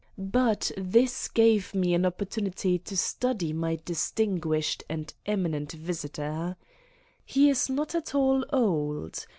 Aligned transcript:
but 0.17 0.71
this 0.77 1.27
gave 1.27 1.75
me 1.75 1.93
an 1.93 2.07
opportunity 2.07 2.79
to 2.79 2.97
study 2.97 3.53
my 3.53 3.77
distinguished 3.85 4.83
and 4.89 5.13
eminent 5.27 5.73
visitor. 5.73 6.55
He 7.23 7.51
is 7.51 7.69
not 7.69 7.93
at 7.93 8.15
all 8.15 8.43
old. 8.51 9.27